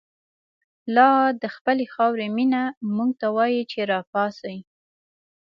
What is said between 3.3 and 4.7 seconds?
وایی چه راپاڅئ